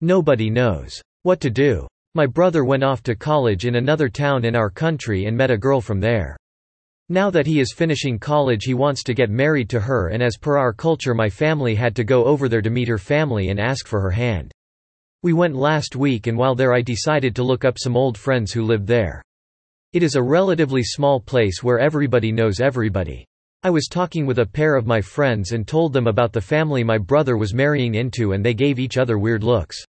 Nobody 0.00 0.48
knows 0.48 1.02
what 1.22 1.40
to 1.40 1.50
do. 1.50 1.86
My 2.16 2.26
brother 2.26 2.64
went 2.64 2.82
off 2.82 3.04
to 3.04 3.14
college 3.14 3.66
in 3.66 3.76
another 3.76 4.08
town 4.08 4.44
in 4.44 4.56
our 4.56 4.68
country 4.68 5.26
and 5.26 5.36
met 5.36 5.52
a 5.52 5.56
girl 5.56 5.80
from 5.80 6.00
there. 6.00 6.36
Now 7.08 7.30
that 7.30 7.46
he 7.46 7.60
is 7.60 7.72
finishing 7.72 8.18
college 8.18 8.64
he 8.64 8.74
wants 8.74 9.04
to 9.04 9.14
get 9.14 9.30
married 9.30 9.70
to 9.70 9.78
her 9.78 10.08
and 10.08 10.20
as 10.20 10.36
per 10.36 10.58
our 10.58 10.72
culture 10.72 11.14
my 11.14 11.30
family 11.30 11.76
had 11.76 11.94
to 11.94 12.02
go 12.02 12.24
over 12.24 12.48
there 12.48 12.62
to 12.62 12.70
meet 12.70 12.88
her 12.88 12.98
family 12.98 13.50
and 13.50 13.60
ask 13.60 13.86
for 13.86 14.00
her 14.00 14.10
hand. 14.10 14.50
We 15.22 15.32
went 15.32 15.54
last 15.54 15.94
week 15.94 16.26
and 16.26 16.36
while 16.36 16.56
there 16.56 16.72
I 16.72 16.82
decided 16.82 17.36
to 17.36 17.44
look 17.44 17.64
up 17.64 17.78
some 17.78 17.96
old 17.96 18.18
friends 18.18 18.50
who 18.50 18.64
lived 18.64 18.88
there. 18.88 19.22
It 19.92 20.02
is 20.02 20.16
a 20.16 20.22
relatively 20.22 20.82
small 20.82 21.20
place 21.20 21.62
where 21.62 21.78
everybody 21.78 22.32
knows 22.32 22.58
everybody. 22.58 23.24
I 23.62 23.70
was 23.70 23.86
talking 23.86 24.26
with 24.26 24.40
a 24.40 24.46
pair 24.46 24.74
of 24.74 24.84
my 24.84 25.00
friends 25.00 25.52
and 25.52 25.64
told 25.64 25.92
them 25.92 26.08
about 26.08 26.32
the 26.32 26.40
family 26.40 26.82
my 26.82 26.98
brother 26.98 27.36
was 27.36 27.54
marrying 27.54 27.94
into 27.94 28.32
and 28.32 28.44
they 28.44 28.54
gave 28.54 28.80
each 28.80 28.98
other 28.98 29.16
weird 29.16 29.44
looks. 29.44 29.84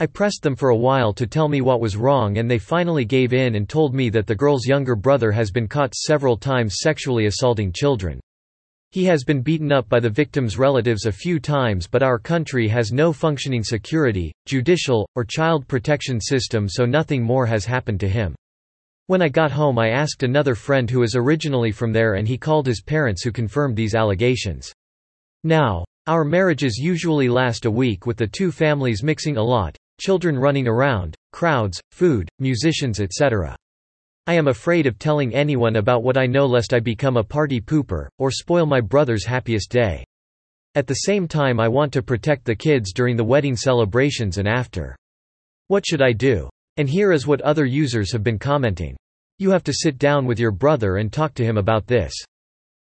I 0.00 0.06
pressed 0.06 0.42
them 0.42 0.56
for 0.56 0.70
a 0.70 0.76
while 0.76 1.12
to 1.12 1.24
tell 1.24 1.46
me 1.48 1.60
what 1.60 1.80
was 1.80 1.96
wrong 1.96 2.38
and 2.38 2.50
they 2.50 2.58
finally 2.58 3.04
gave 3.04 3.32
in 3.32 3.54
and 3.54 3.68
told 3.68 3.94
me 3.94 4.10
that 4.10 4.26
the 4.26 4.34
girl's 4.34 4.66
younger 4.66 4.96
brother 4.96 5.30
has 5.30 5.52
been 5.52 5.68
caught 5.68 5.94
several 5.94 6.36
times 6.36 6.78
sexually 6.80 7.26
assaulting 7.26 7.70
children. 7.70 8.18
He 8.90 9.04
has 9.04 9.22
been 9.22 9.40
beaten 9.40 9.70
up 9.70 9.88
by 9.88 10.00
the 10.00 10.10
victim's 10.10 10.58
relatives 10.58 11.06
a 11.06 11.12
few 11.12 11.38
times 11.38 11.86
but 11.86 12.02
our 12.02 12.18
country 12.18 12.66
has 12.66 12.90
no 12.90 13.12
functioning 13.12 13.62
security, 13.62 14.32
judicial, 14.46 15.06
or 15.14 15.24
child 15.24 15.68
protection 15.68 16.20
system 16.20 16.68
so 16.68 16.84
nothing 16.84 17.22
more 17.22 17.46
has 17.46 17.64
happened 17.64 18.00
to 18.00 18.08
him. 18.08 18.34
When 19.06 19.22
I 19.22 19.28
got 19.28 19.52
home 19.52 19.78
I 19.78 19.90
asked 19.90 20.24
another 20.24 20.56
friend 20.56 20.90
who 20.90 21.04
is 21.04 21.14
originally 21.14 21.70
from 21.70 21.92
there 21.92 22.14
and 22.14 22.26
he 22.26 22.36
called 22.36 22.66
his 22.66 22.82
parents 22.82 23.22
who 23.22 23.30
confirmed 23.30 23.76
these 23.76 23.94
allegations. 23.94 24.72
Now, 25.44 25.84
our 26.08 26.24
marriages 26.24 26.78
usually 26.78 27.28
last 27.28 27.64
a 27.64 27.70
week 27.70 28.06
with 28.06 28.16
the 28.16 28.26
two 28.26 28.50
families 28.50 29.02
mixing 29.04 29.36
a 29.36 29.42
lot, 29.42 29.76
children 30.00 30.38
running 30.38 30.68
around, 30.68 31.14
crowds, 31.32 31.80
food, 31.92 32.28
musicians 32.38 33.00
etc. 33.00 33.56
I 34.26 34.34
am 34.34 34.48
afraid 34.48 34.86
of 34.86 34.98
telling 34.98 35.34
anyone 35.34 35.76
about 35.76 36.02
what 36.02 36.16
I 36.16 36.26
know 36.26 36.46
lest 36.46 36.72
I 36.72 36.80
become 36.80 37.16
a 37.16 37.22
party 37.22 37.60
pooper, 37.60 38.08
or 38.18 38.30
spoil 38.30 38.64
my 38.64 38.80
brother's 38.80 39.26
happiest 39.26 39.70
day. 39.70 40.04
At 40.74 40.86
the 40.86 40.94
same 40.94 41.28
time 41.28 41.60
I 41.60 41.68
want 41.68 41.92
to 41.92 42.02
protect 42.02 42.44
the 42.44 42.54
kids 42.54 42.92
during 42.92 43.16
the 43.16 43.24
wedding 43.24 43.54
celebrations 43.54 44.38
and 44.38 44.48
after. 44.48 44.96
What 45.68 45.86
should 45.86 46.02
I 46.02 46.12
do? 46.12 46.48
And 46.78 46.88
here 46.88 47.12
is 47.12 47.26
what 47.26 47.40
other 47.42 47.64
users 47.64 48.10
have 48.12 48.24
been 48.24 48.38
commenting. 48.38 48.96
You 49.38 49.50
have 49.50 49.64
to 49.64 49.72
sit 49.72 49.98
down 49.98 50.26
with 50.26 50.40
your 50.40 50.50
brother 50.50 50.96
and 50.96 51.12
talk 51.12 51.34
to 51.34 51.44
him 51.44 51.58
about 51.58 51.86
this. 51.86 52.12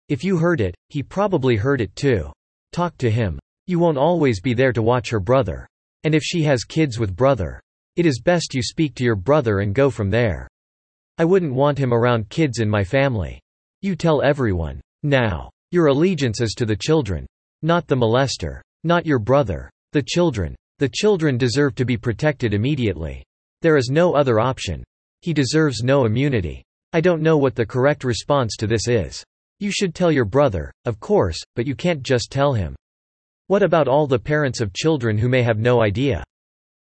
If 0.09 0.23
you 0.23 0.37
heard 0.37 0.59
it, 0.59 0.75
he 0.89 1.03
probably 1.03 1.55
heard 1.55 1.81
it 1.81 1.95
too. 1.95 2.31
Talk 2.71 2.97
to 2.97 3.11
him. 3.11 3.39
You 3.67 3.79
won't 3.79 3.97
always 3.97 4.41
be 4.41 4.53
there 4.53 4.73
to 4.73 4.81
watch 4.81 5.09
her 5.09 5.19
brother. 5.19 5.67
And 6.07 6.15
if 6.15 6.23
she 6.23 6.41
has 6.43 6.63
kids 6.63 6.97
with 6.97 7.17
brother. 7.17 7.59
It 7.97 8.05
is 8.05 8.21
best 8.21 8.53
you 8.53 8.63
speak 8.63 8.95
to 8.95 9.03
your 9.03 9.17
brother 9.17 9.59
and 9.59 9.75
go 9.75 9.89
from 9.89 10.09
there. 10.09 10.47
I 11.17 11.25
wouldn't 11.25 11.53
want 11.53 11.77
him 11.77 11.93
around 11.93 12.29
kids 12.29 12.59
in 12.59 12.69
my 12.69 12.81
family. 12.81 13.41
You 13.81 13.93
tell 13.97 14.21
everyone. 14.21 14.79
Now. 15.03 15.49
Your 15.71 15.87
allegiance 15.87 16.39
is 16.39 16.53
to 16.53 16.65
the 16.65 16.77
children. 16.77 17.25
Not 17.61 17.87
the 17.87 17.97
molester. 17.97 18.61
Not 18.85 19.05
your 19.05 19.19
brother. 19.19 19.69
The 19.91 20.01
children. 20.01 20.55
The 20.79 20.87
children 20.87 21.37
deserve 21.37 21.75
to 21.75 21.83
be 21.83 21.97
protected 21.97 22.53
immediately. 22.53 23.21
There 23.61 23.75
is 23.75 23.89
no 23.89 24.15
other 24.15 24.39
option. 24.39 24.85
He 25.19 25.33
deserves 25.33 25.83
no 25.83 26.05
immunity. 26.05 26.63
I 26.93 27.01
don't 27.01 27.21
know 27.21 27.35
what 27.35 27.53
the 27.53 27.65
correct 27.65 28.05
response 28.05 28.55
to 28.59 28.65
this 28.65 28.87
is. 28.87 29.21
You 29.59 29.71
should 29.71 29.93
tell 29.93 30.13
your 30.13 30.23
brother, 30.23 30.71
of 30.85 31.01
course, 31.01 31.43
but 31.57 31.67
you 31.67 31.75
can't 31.75 32.01
just 32.01 32.31
tell 32.31 32.53
him. 32.53 32.77
What 33.47 33.63
about 33.63 33.87
all 33.87 34.07
the 34.07 34.19
parents 34.19 34.59
of 34.59 34.73
children 34.73 35.17
who 35.17 35.29
may 35.29 35.41
have 35.41 35.57
no 35.57 35.81
idea? 35.81 36.21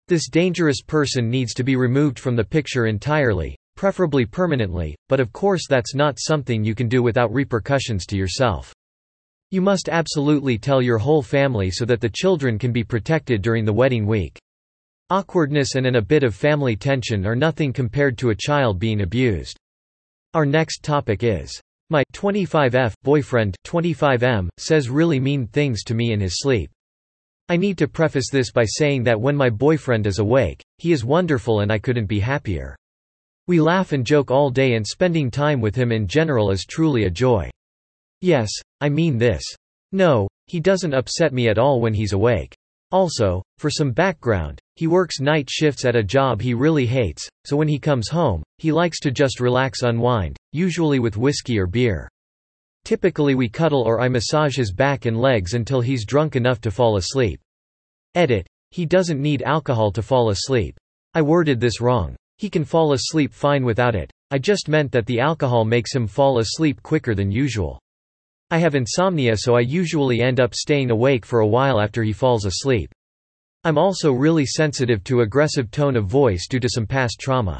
This 0.09 0.27
dangerous 0.27 0.81
person 0.81 1.29
needs 1.29 1.53
to 1.53 1.63
be 1.63 1.77
removed 1.77 2.19
from 2.19 2.35
the 2.35 2.43
picture 2.43 2.87
entirely, 2.87 3.55
preferably 3.77 4.25
permanently, 4.25 4.93
but 5.07 5.21
of 5.21 5.31
course 5.31 5.67
that's 5.69 5.95
not 5.95 6.17
something 6.19 6.61
you 6.61 6.75
can 6.75 6.89
do 6.89 7.01
without 7.01 7.33
repercussions 7.33 8.05
to 8.07 8.17
yourself. 8.17 8.73
You 9.51 9.61
must 9.61 9.87
absolutely 9.87 10.57
tell 10.57 10.81
your 10.81 10.97
whole 10.97 11.21
family 11.21 11.71
so 11.71 11.85
that 11.85 12.01
the 12.01 12.09
children 12.09 12.59
can 12.59 12.73
be 12.73 12.83
protected 12.83 13.41
during 13.41 13.63
the 13.63 13.71
wedding 13.71 14.05
week. 14.05 14.37
Awkwardness 15.09 15.75
and 15.75 15.87
an 15.87 15.95
a 15.95 16.01
bit 16.01 16.23
of 16.23 16.35
family 16.35 16.75
tension 16.75 17.25
are 17.25 17.37
nothing 17.37 17.71
compared 17.71 18.17
to 18.17 18.31
a 18.31 18.35
child 18.35 18.79
being 18.79 19.01
abused. 19.01 19.57
Our 20.33 20.45
next 20.45 20.83
topic 20.83 21.23
is 21.23 21.61
my 21.89 22.03
25F 22.13 22.93
boyfriend 23.03 23.55
25M 23.65 24.49
says 24.57 24.89
really 24.89 25.19
mean 25.19 25.47
things 25.47 25.83
to 25.83 25.95
me 25.95 26.11
in 26.11 26.19
his 26.19 26.39
sleep. 26.39 26.69
I 27.47 27.57
need 27.57 27.79
to 27.79 27.87
preface 27.87 28.29
this 28.31 28.51
by 28.51 28.65
saying 28.65 29.03
that 29.05 29.19
when 29.19 29.35
my 29.35 29.49
boyfriend 29.49 30.05
is 30.05 30.19
awake, 30.19 30.61
he 30.77 30.91
is 30.91 31.03
wonderful 31.03 31.61
and 31.61 31.71
I 31.71 31.79
couldn't 31.79 32.05
be 32.05 32.19
happier. 32.19 32.75
We 33.47 33.59
laugh 33.59 33.91
and 33.91 34.05
joke 34.05 34.29
all 34.29 34.51
day 34.51 34.75
and 34.75 34.85
spending 34.85 35.31
time 35.31 35.59
with 35.59 35.73
him 35.73 35.91
in 35.91 36.05
general 36.05 36.51
is 36.51 36.65
truly 36.65 37.05
a 37.05 37.09
joy. 37.09 37.49
Yes, 38.21 38.49
I 38.81 38.89
mean 38.89 39.17
this. 39.17 39.41
No, 39.91 40.27
he 40.45 40.59
doesn't 40.59 40.93
upset 40.93 41.33
me 41.33 41.49
at 41.49 41.57
all 41.57 41.81
when 41.81 41.95
he's 41.95 42.13
awake. 42.13 42.53
Also, 42.91 43.41
for 43.57 43.71
some 43.71 43.91
background, 43.91 44.59
he 44.79 44.87
works 44.87 45.19
night 45.19 45.49
shifts 45.49 45.83
at 45.83 45.97
a 45.97 46.01
job 46.01 46.39
he 46.41 46.53
really 46.53 46.85
hates, 46.85 47.27
so 47.43 47.57
when 47.57 47.67
he 47.67 47.77
comes 47.77 48.07
home, 48.07 48.41
he 48.59 48.71
likes 48.71 49.01
to 49.01 49.11
just 49.11 49.41
relax 49.41 49.81
unwind, 49.81 50.37
usually 50.53 50.99
with 50.99 51.17
whiskey 51.17 51.59
or 51.59 51.67
beer. 51.67 52.07
Typically 52.85 53.35
we 53.35 53.49
cuddle 53.49 53.81
or 53.81 53.99
I 53.99 54.07
massage 54.07 54.55
his 54.55 54.71
back 54.71 55.05
and 55.05 55.19
legs 55.19 55.53
until 55.53 55.81
he's 55.81 56.05
drunk 56.05 56.37
enough 56.37 56.61
to 56.61 56.71
fall 56.71 56.95
asleep. 56.95 57.41
Edit. 58.15 58.47
He 58.71 58.85
doesn't 58.85 59.21
need 59.21 59.41
alcohol 59.41 59.91
to 59.91 60.01
fall 60.01 60.29
asleep. 60.29 60.77
I 61.13 61.23
worded 61.23 61.59
this 61.59 61.81
wrong. 61.81 62.15
He 62.37 62.49
can 62.49 62.63
fall 62.63 62.93
asleep 62.93 63.33
fine 63.33 63.65
without 63.65 63.95
it. 63.95 64.09
I 64.31 64.37
just 64.37 64.69
meant 64.69 64.93
that 64.93 65.05
the 65.07 65.19
alcohol 65.19 65.65
makes 65.65 65.93
him 65.93 66.07
fall 66.07 66.39
asleep 66.39 66.81
quicker 66.83 67.15
than 67.15 67.33
usual. 67.33 67.81
I 68.49 68.59
have 68.59 68.75
insomnia 68.75 69.35
so 69.35 69.57
I 69.57 69.59
usually 69.59 70.21
end 70.21 70.39
up 70.39 70.55
staying 70.55 70.89
awake 70.89 71.25
for 71.25 71.41
a 71.41 71.47
while 71.47 71.81
after 71.81 72.01
he 72.01 72.13
falls 72.13 72.45
asleep. 72.45 72.89
I'm 73.65 73.77
also 73.77 74.13
really 74.13 74.45
sensitive 74.45 75.03
to 75.03 75.21
aggressive 75.21 75.69
tone 75.69 75.97
of 75.97 76.05
voice 76.05 76.47
due 76.47 76.61
to 76.61 76.69
some 76.69 76.87
past 76.87 77.17
trauma. 77.19 77.59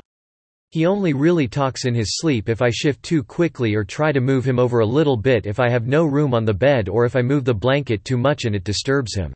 He 0.71 0.85
only 0.85 1.13
really 1.13 1.47
talks 1.47 1.85
in 1.85 1.93
his 1.93 2.19
sleep 2.19 2.47
if 2.47 2.61
I 2.61 2.69
shift 2.69 3.03
too 3.03 3.23
quickly 3.23 3.75
or 3.75 3.83
try 3.83 4.11
to 4.11 4.21
move 4.21 4.45
him 4.45 4.59
over 4.59 4.79
a 4.79 4.85
little 4.85 5.17
bit 5.17 5.45
if 5.45 5.59
I 5.59 5.69
have 5.69 5.87
no 5.87 6.05
room 6.05 6.33
on 6.33 6.45
the 6.45 6.53
bed 6.53 6.87
or 6.87 7.05
if 7.05 7.15
I 7.15 7.21
move 7.21 7.43
the 7.43 7.53
blanket 7.53 8.05
too 8.05 8.17
much 8.17 8.45
and 8.45 8.55
it 8.55 8.63
disturbs 8.63 9.13
him. 9.13 9.33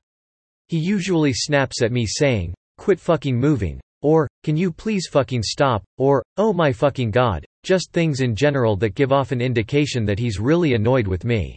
He 0.68 0.78
usually 0.78 1.34
snaps 1.34 1.82
at 1.82 1.92
me 1.92 2.06
saying, 2.06 2.54
quit 2.78 3.00
fucking 3.00 3.38
moving, 3.38 3.82
or, 4.02 4.30
can 4.44 4.56
you 4.56 4.72
please 4.72 5.08
fucking 5.12 5.44
stop, 5.44 5.84
or, 5.98 6.24
oh 6.38 6.54
my 6.54 6.72
fucking 6.72 7.12
god, 7.12 7.44
just 7.64 7.92
things 7.92 8.22
in 8.22 8.36
general 8.36 8.78
that 8.78 8.96
give 8.96 9.12
off 9.12 9.32
an 9.32 9.42
indication 9.42 10.06
that 10.06 10.20
he's 10.20 10.40
really 10.40 10.76
annoyed 10.76 11.08
with 11.08 11.26
me. 11.26 11.56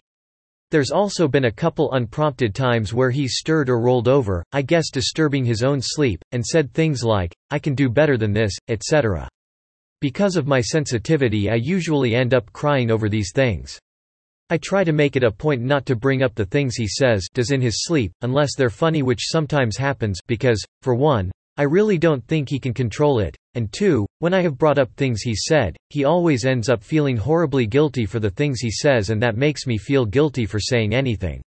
There's 0.69 0.91
also 0.91 1.27
been 1.29 1.45
a 1.45 1.51
couple 1.51 1.93
unprompted 1.93 2.53
times 2.53 2.93
where 2.93 3.09
he's 3.09 3.37
stirred 3.37 3.69
or 3.69 3.79
rolled 3.79 4.09
over, 4.09 4.43
I 4.51 4.61
guess 4.61 4.89
disturbing 4.91 5.45
his 5.45 5.63
own 5.63 5.79
sleep, 5.81 6.21
and 6.33 6.45
said 6.45 6.73
things 6.73 7.03
like, 7.03 7.33
I 7.51 7.59
can 7.59 7.73
do 7.73 7.89
better 7.89 8.17
than 8.17 8.33
this, 8.33 8.53
etc. 8.67 9.29
Because 10.01 10.35
of 10.35 10.45
my 10.45 10.59
sensitivity 10.59 11.49
I 11.49 11.55
usually 11.55 12.15
end 12.15 12.33
up 12.33 12.51
crying 12.51 12.91
over 12.91 13.07
these 13.07 13.31
things. 13.33 13.79
I 14.49 14.57
try 14.57 14.83
to 14.83 14.93
make 14.93 15.15
it 15.15 15.23
a 15.23 15.31
point 15.31 15.61
not 15.61 15.85
to 15.87 15.95
bring 15.95 16.21
up 16.21 16.35
the 16.35 16.45
things 16.45 16.75
he 16.75 16.87
says 16.87 17.27
does 17.33 17.51
in 17.51 17.61
his 17.61 17.85
sleep, 17.85 18.11
unless 18.21 18.55
they're 18.55 18.69
funny 18.69 19.01
which 19.03 19.27
sometimes 19.27 19.77
happens, 19.77 20.19
because, 20.27 20.63
for 20.81 20.95
one, 20.95 21.31
I 21.59 21.63
really 21.63 21.97
don't 21.97 22.23
think 22.27 22.49
he 22.49 22.59
can 22.59 22.73
control 22.73 23.19
it, 23.19 23.35
and 23.55 23.73
two, 23.73 24.05
when 24.19 24.33
I 24.33 24.43
have 24.43 24.59
brought 24.59 24.77
up 24.77 24.91
things 24.93 25.21
he 25.21 25.33
said, 25.35 25.75
he 25.89 26.03
always 26.03 26.45
ends 26.45 26.69
up 26.69 26.83
feeling 26.83 27.17
horribly 27.17 27.65
guilty 27.65 28.05
for 28.05 28.19
the 28.19 28.29
things 28.29 28.59
he 28.59 28.69
says 28.69 29.09
and 29.09 29.21
that 29.23 29.35
makes 29.35 29.65
me 29.65 29.79
feel 29.79 30.05
guilty 30.05 30.45
for 30.45 30.59
saying 30.59 30.93
anything. 30.93 31.41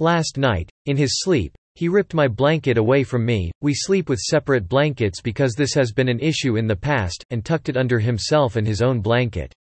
Last 0.00 0.38
night, 0.38 0.70
in 0.86 0.96
his 0.96 1.20
sleep, 1.22 1.54
he 1.74 1.88
ripped 1.88 2.14
my 2.14 2.26
blanket 2.26 2.78
away 2.78 3.04
from 3.04 3.26
me, 3.26 3.50
we 3.60 3.74
sleep 3.74 4.08
with 4.08 4.18
separate 4.18 4.68
blankets 4.68 5.20
because 5.20 5.52
this 5.52 5.74
has 5.74 5.92
been 5.92 6.08
an 6.08 6.20
issue 6.20 6.56
in 6.56 6.66
the 6.66 6.74
past, 6.74 7.24
and 7.30 7.44
tucked 7.44 7.68
it 7.68 7.76
under 7.76 7.98
himself 7.98 8.56
and 8.56 8.66
his 8.66 8.80
own 8.80 9.00
blanket. 9.00 9.52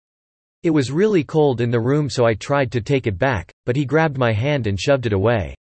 It 0.62 0.70
was 0.70 0.92
really 0.92 1.24
cold 1.24 1.60
in 1.60 1.70
the 1.70 1.80
room 1.80 2.08
so 2.08 2.24
I 2.24 2.34
tried 2.34 2.70
to 2.72 2.80
take 2.80 3.08
it 3.08 3.18
back, 3.18 3.50
but 3.66 3.74
he 3.74 3.84
grabbed 3.84 4.16
my 4.16 4.32
hand 4.32 4.68
and 4.68 4.78
shoved 4.78 5.06
it 5.06 5.12
away. 5.12 5.56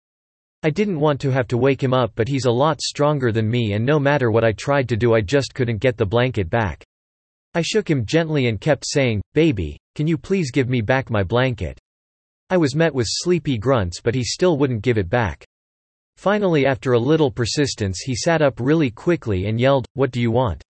I 0.61 0.69
didn't 0.69 0.99
want 0.99 1.21
to 1.21 1.31
have 1.31 1.47
to 1.47 1.57
wake 1.57 1.81
him 1.81 1.93
up 1.93 2.11
but 2.15 2.27
he's 2.27 2.43
a 2.43 2.51
lot 2.51 2.81
stronger 2.81 3.31
than 3.31 3.49
me 3.49 3.73
and 3.73 3.85
no 3.85 3.97
matter 3.97 4.29
what 4.29 4.43
I 4.43 4.51
tried 4.51 4.89
to 4.89 4.97
do 4.97 5.13
I 5.13 5.21
just 5.21 5.53
couldn't 5.53 5.77
get 5.77 5.95
the 5.95 6.05
blanket 6.05 6.49
back. 6.49 6.83
I 7.53 7.61
shook 7.61 7.89
him 7.89 8.05
gently 8.05 8.47
and 8.47 8.59
kept 8.59 8.83
saying, 8.85 9.21
baby, 9.33 9.77
can 9.95 10.05
you 10.05 10.17
please 10.17 10.51
give 10.51 10.67
me 10.67 10.81
back 10.81 11.09
my 11.09 11.23
blanket? 11.23 11.79
I 12.49 12.57
was 12.57 12.75
met 12.75 12.93
with 12.93 13.07
sleepy 13.09 13.57
grunts 13.57 14.01
but 14.01 14.13
he 14.13 14.23
still 14.23 14.57
wouldn't 14.57 14.81
give 14.81 14.97
it 14.97 15.09
back. 15.09 15.45
Finally 16.17 16.65
after 16.65 16.91
a 16.91 16.99
little 16.99 17.31
persistence 17.31 18.01
he 18.01 18.13
sat 18.13 18.41
up 18.41 18.59
really 18.59 18.91
quickly 18.91 19.45
and 19.45 19.61
yelled, 19.61 19.85
what 19.93 20.11
do 20.11 20.19
you 20.19 20.29
want? 20.29 20.61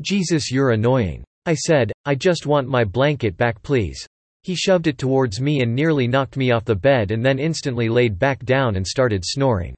Jesus 0.00 0.50
you're 0.50 0.70
annoying. 0.70 1.22
I 1.46 1.54
said, 1.54 1.92
I 2.04 2.16
just 2.16 2.46
want 2.46 2.66
my 2.66 2.82
blanket 2.82 3.36
back 3.36 3.62
please. 3.62 4.04
He 4.44 4.56
shoved 4.56 4.88
it 4.88 4.98
towards 4.98 5.40
me 5.40 5.60
and 5.60 5.74
nearly 5.74 6.08
knocked 6.08 6.36
me 6.36 6.50
off 6.50 6.64
the 6.64 6.74
bed 6.74 7.12
and 7.12 7.24
then 7.24 7.38
instantly 7.38 7.88
laid 7.88 8.18
back 8.18 8.44
down 8.44 8.74
and 8.74 8.86
started 8.86 9.24
snoring. 9.24 9.74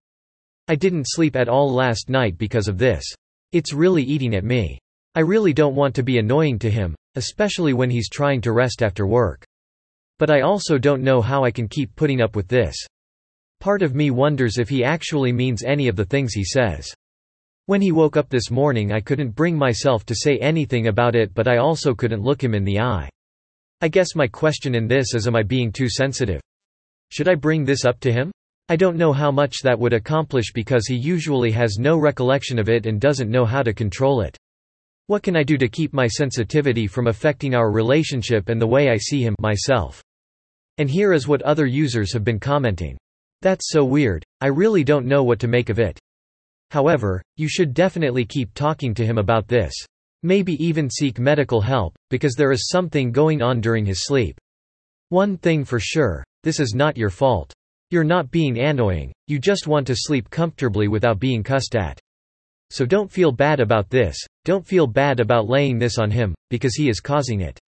I 0.68 0.74
didn't 0.74 1.06
sleep 1.06 1.36
at 1.36 1.48
all 1.48 1.70
last 1.70 2.08
night 2.08 2.38
because 2.38 2.66
of 2.66 2.78
this. 2.78 3.04
It's 3.52 3.74
really 3.74 4.02
eating 4.02 4.34
at 4.34 4.44
me. 4.44 4.78
I 5.14 5.20
really 5.20 5.52
don't 5.52 5.74
want 5.74 5.94
to 5.96 6.02
be 6.02 6.18
annoying 6.18 6.58
to 6.60 6.70
him, 6.70 6.94
especially 7.14 7.74
when 7.74 7.90
he's 7.90 8.08
trying 8.08 8.40
to 8.40 8.52
rest 8.52 8.82
after 8.82 9.06
work. 9.06 9.44
But 10.18 10.30
I 10.30 10.40
also 10.40 10.78
don't 10.78 11.02
know 11.02 11.20
how 11.20 11.44
I 11.44 11.50
can 11.50 11.68
keep 11.68 11.94
putting 11.94 12.22
up 12.22 12.34
with 12.34 12.48
this. 12.48 12.74
Part 13.60 13.82
of 13.82 13.94
me 13.94 14.10
wonders 14.10 14.56
if 14.56 14.70
he 14.70 14.82
actually 14.82 15.32
means 15.32 15.62
any 15.62 15.88
of 15.88 15.96
the 15.96 16.06
things 16.06 16.32
he 16.32 16.44
says. 16.44 16.92
When 17.66 17.82
he 17.82 17.92
woke 17.92 18.16
up 18.16 18.30
this 18.30 18.50
morning 18.50 18.92
I 18.92 19.00
couldn't 19.00 19.36
bring 19.36 19.58
myself 19.58 20.06
to 20.06 20.14
say 20.14 20.38
anything 20.38 20.86
about 20.86 21.14
it 21.14 21.34
but 21.34 21.48
I 21.48 21.58
also 21.58 21.94
couldn't 21.94 22.22
look 22.22 22.42
him 22.42 22.54
in 22.54 22.64
the 22.64 22.80
eye. 22.80 23.10
I 23.80 23.88
guess 23.88 24.14
my 24.14 24.26
question 24.26 24.74
in 24.74 24.86
this 24.86 25.14
is 25.14 25.26
am 25.26 25.36
I 25.36 25.42
being 25.42 25.70
too 25.72 25.88
sensitive? 25.88 26.40
Should 27.10 27.28
I 27.28 27.34
bring 27.34 27.64
this 27.64 27.84
up 27.84 28.00
to 28.00 28.12
him? 28.12 28.32
I 28.68 28.76
don't 28.76 28.96
know 28.96 29.12
how 29.12 29.30
much 29.30 29.56
that 29.62 29.78
would 29.78 29.92
accomplish 29.92 30.52
because 30.54 30.86
he 30.86 30.94
usually 30.94 31.50
has 31.52 31.76
no 31.78 31.98
recollection 31.98 32.58
of 32.58 32.68
it 32.68 32.86
and 32.86 33.00
doesn't 33.00 33.30
know 33.30 33.44
how 33.44 33.62
to 33.62 33.74
control 33.74 34.22
it. 34.22 34.38
What 35.06 35.22
can 35.22 35.36
I 35.36 35.42
do 35.42 35.58
to 35.58 35.68
keep 35.68 35.92
my 35.92 36.06
sensitivity 36.06 36.86
from 36.86 37.08
affecting 37.08 37.54
our 37.54 37.70
relationship 37.70 38.48
and 38.48 38.58
the 38.58 38.66
way 38.66 38.88
I 38.88 38.96
see 38.96 39.22
him 39.22 39.34
myself? 39.38 40.02
And 40.78 40.88
here 40.88 41.12
is 41.12 41.28
what 41.28 41.42
other 41.42 41.66
users 41.66 42.12
have 42.14 42.24
been 42.24 42.40
commenting. 42.40 42.96
That's 43.42 43.68
so 43.68 43.84
weird, 43.84 44.24
I 44.40 44.46
really 44.46 44.82
don't 44.82 45.04
know 45.04 45.22
what 45.22 45.40
to 45.40 45.48
make 45.48 45.68
of 45.68 45.78
it. 45.78 45.98
However, 46.70 47.22
you 47.36 47.48
should 47.48 47.74
definitely 47.74 48.24
keep 48.24 48.54
talking 48.54 48.94
to 48.94 49.04
him 49.04 49.18
about 49.18 49.46
this. 49.46 49.74
Maybe 50.26 50.54
even 50.54 50.88
seek 50.88 51.18
medical 51.18 51.60
help, 51.60 51.94
because 52.08 52.32
there 52.34 52.50
is 52.50 52.70
something 52.70 53.12
going 53.12 53.42
on 53.42 53.60
during 53.60 53.84
his 53.84 54.06
sleep. 54.06 54.40
One 55.10 55.36
thing 55.36 55.66
for 55.66 55.78
sure, 55.78 56.24
this 56.42 56.60
is 56.60 56.72
not 56.74 56.96
your 56.96 57.10
fault. 57.10 57.52
You're 57.90 58.04
not 58.04 58.30
being 58.30 58.58
annoying, 58.58 59.12
you 59.26 59.38
just 59.38 59.66
want 59.66 59.86
to 59.86 59.94
sleep 59.94 60.30
comfortably 60.30 60.88
without 60.88 61.18
being 61.20 61.42
cussed 61.42 61.76
at. 61.76 62.00
So 62.70 62.86
don't 62.86 63.12
feel 63.12 63.32
bad 63.32 63.60
about 63.60 63.90
this, 63.90 64.16
don't 64.46 64.66
feel 64.66 64.86
bad 64.86 65.20
about 65.20 65.50
laying 65.50 65.78
this 65.78 65.98
on 65.98 66.10
him, 66.10 66.34
because 66.48 66.74
he 66.74 66.88
is 66.88 67.00
causing 67.00 67.42
it. 67.42 67.60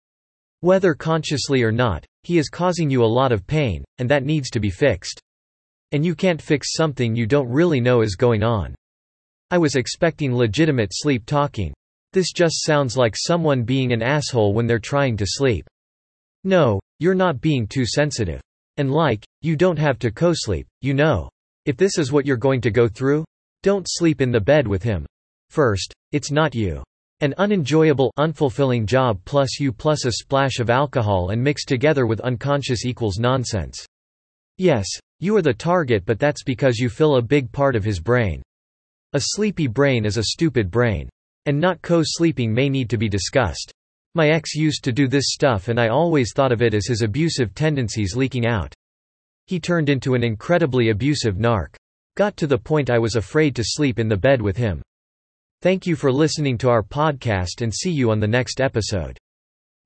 Whether 0.60 0.94
consciously 0.94 1.62
or 1.62 1.72
not, 1.72 2.06
he 2.22 2.38
is 2.38 2.48
causing 2.48 2.88
you 2.88 3.04
a 3.04 3.14
lot 3.20 3.32
of 3.32 3.46
pain, 3.46 3.84
and 3.98 4.08
that 4.08 4.24
needs 4.24 4.48
to 4.48 4.60
be 4.60 4.70
fixed. 4.70 5.20
And 5.92 6.06
you 6.06 6.14
can't 6.14 6.40
fix 6.40 6.72
something 6.72 7.14
you 7.14 7.26
don't 7.26 7.50
really 7.50 7.82
know 7.82 8.00
is 8.00 8.16
going 8.16 8.42
on. 8.42 8.74
I 9.50 9.58
was 9.58 9.76
expecting 9.76 10.34
legitimate 10.34 10.92
sleep 10.94 11.26
talking. 11.26 11.74
This 12.16 12.32
just 12.32 12.64
sounds 12.64 12.96
like 12.96 13.14
someone 13.14 13.62
being 13.62 13.92
an 13.92 14.00
asshole 14.00 14.54
when 14.54 14.66
they're 14.66 14.78
trying 14.78 15.18
to 15.18 15.26
sleep. 15.28 15.68
No, 16.44 16.80
you're 16.98 17.14
not 17.14 17.42
being 17.42 17.66
too 17.66 17.84
sensitive. 17.84 18.40
And 18.78 18.90
like, 18.90 19.22
you 19.42 19.54
don't 19.54 19.78
have 19.78 19.98
to 19.98 20.10
co-sleep, 20.10 20.66
you 20.80 20.94
know. 20.94 21.28
If 21.66 21.76
this 21.76 21.98
is 21.98 22.12
what 22.12 22.24
you're 22.24 22.38
going 22.38 22.62
to 22.62 22.70
go 22.70 22.88
through, 22.88 23.26
don't 23.62 23.86
sleep 23.86 24.22
in 24.22 24.30
the 24.30 24.40
bed 24.40 24.66
with 24.66 24.82
him. 24.82 25.04
First, 25.50 25.92
it's 26.12 26.30
not 26.30 26.54
you. 26.54 26.82
An 27.20 27.34
unenjoyable, 27.36 28.10
unfulfilling 28.18 28.86
job 28.86 29.20
plus 29.26 29.60
you 29.60 29.70
plus 29.70 30.06
a 30.06 30.12
splash 30.12 30.58
of 30.58 30.70
alcohol 30.70 31.32
and 31.32 31.44
mixed 31.44 31.68
together 31.68 32.06
with 32.06 32.20
unconscious 32.20 32.86
equals 32.86 33.18
nonsense. 33.18 33.84
Yes, 34.56 34.86
you 35.20 35.36
are 35.36 35.42
the 35.42 35.52
target 35.52 36.06
but 36.06 36.18
that's 36.18 36.42
because 36.42 36.78
you 36.78 36.88
fill 36.88 37.16
a 37.16 37.22
big 37.22 37.52
part 37.52 37.76
of 37.76 37.84
his 37.84 38.00
brain. 38.00 38.40
A 39.12 39.20
sleepy 39.20 39.66
brain 39.66 40.06
is 40.06 40.16
a 40.16 40.32
stupid 40.32 40.70
brain. 40.70 41.10
And 41.46 41.60
not 41.60 41.80
co-sleeping 41.82 42.52
may 42.52 42.68
need 42.68 42.90
to 42.90 42.98
be 42.98 43.08
discussed. 43.08 43.72
My 44.14 44.30
ex 44.30 44.54
used 44.54 44.84
to 44.84 44.92
do 44.92 45.08
this 45.08 45.26
stuff 45.28 45.68
and 45.68 45.80
I 45.80 45.88
always 45.88 46.32
thought 46.32 46.52
of 46.52 46.62
it 46.62 46.74
as 46.74 46.86
his 46.86 47.02
abusive 47.02 47.54
tendencies 47.54 48.16
leaking 48.16 48.46
out. 48.46 48.74
He 49.46 49.60
turned 49.60 49.88
into 49.88 50.14
an 50.14 50.24
incredibly 50.24 50.90
abusive 50.90 51.36
narc. 51.36 51.74
Got 52.16 52.36
to 52.38 52.46
the 52.46 52.58
point 52.58 52.90
I 52.90 52.98
was 52.98 53.14
afraid 53.14 53.54
to 53.56 53.64
sleep 53.64 53.98
in 53.98 54.08
the 54.08 54.16
bed 54.16 54.42
with 54.42 54.56
him. 54.56 54.82
Thank 55.62 55.86
you 55.86 55.96
for 55.96 56.10
listening 56.10 56.58
to 56.58 56.68
our 56.68 56.82
podcast 56.82 57.62
and 57.62 57.72
see 57.72 57.90
you 57.90 58.10
on 58.10 58.20
the 58.20 58.26
next 58.26 58.60
episode. 58.60 59.18